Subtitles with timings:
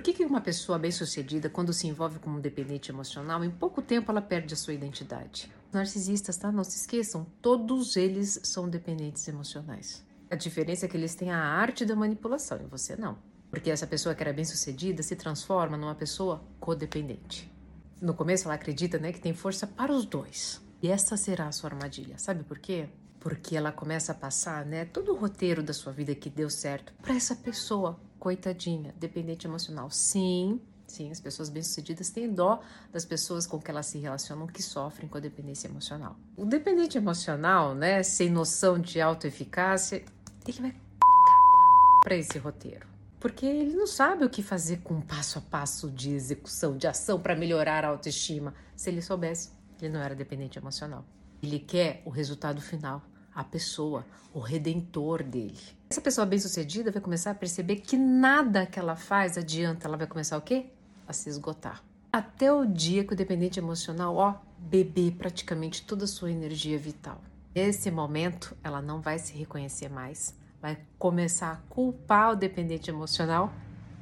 [0.00, 3.82] Por que, que uma pessoa bem-sucedida, quando se envolve com um dependente emocional, em pouco
[3.82, 5.52] tempo ela perde a sua identidade?
[5.70, 6.50] Narcisistas, tá?
[6.50, 10.02] Não se esqueçam, todos eles são dependentes emocionais.
[10.30, 13.18] A diferença é que eles têm a arte da manipulação e você não.
[13.50, 17.52] Porque essa pessoa que era bem-sucedida se transforma numa pessoa codependente.
[18.00, 20.62] No começo ela acredita, né, que tem força para os dois.
[20.82, 22.16] E essa será a sua armadilha.
[22.16, 22.88] Sabe por quê?
[23.20, 26.92] Porque ela começa a passar, né, todo o roteiro da sua vida que deu certo
[27.02, 29.90] para essa pessoa coitadinha, dependente emocional.
[29.90, 32.60] Sim, sim, as pessoas bem-sucedidas têm dó
[32.92, 36.16] das pessoas com que elas se relacionam que sofrem com a dependência emocional.
[36.36, 40.04] O dependente emocional, né, sem noção de autoeficácia,
[40.46, 40.74] ele vai
[42.02, 42.90] para esse roteiro.
[43.20, 46.86] Porque ele não sabe o que fazer com um passo a passo de execução, de
[46.86, 48.54] ação para melhorar a autoestima.
[48.74, 51.04] Se ele soubesse, ele não era dependente emocional.
[51.42, 53.02] Ele quer o resultado final,
[53.34, 55.58] a pessoa, o redentor dele.
[55.88, 59.88] Essa pessoa bem-sucedida vai começar a perceber que nada que ela faz adianta.
[59.88, 60.66] Ela vai começar o quê?
[61.06, 61.82] A se esgotar.
[62.12, 67.20] Até o dia que o dependente emocional, ó, beber praticamente toda a sua energia vital.
[67.54, 73.52] Nesse momento, ela não vai se reconhecer mais, vai começar a culpar o dependente emocional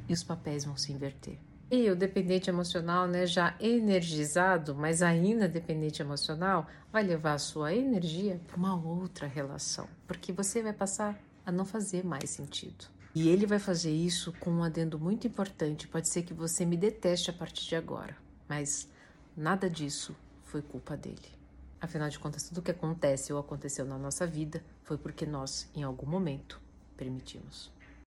[0.08, 1.38] e os papéis vão se inverter.
[1.70, 7.74] E o dependente emocional, né, já energizado, mas ainda dependente emocional, vai levar a sua
[7.74, 12.86] energia para uma outra relação, porque você vai passar a não fazer mais sentido.
[13.14, 15.88] E ele vai fazer isso com um adendo muito importante.
[15.88, 18.16] Pode ser que você me deteste a partir de agora,
[18.48, 18.88] mas
[19.36, 21.36] nada disso foi culpa dele.
[21.80, 25.82] Afinal de contas, tudo que acontece ou aconteceu na nossa vida foi porque nós, em
[25.82, 26.60] algum momento,
[26.96, 27.70] permitimos.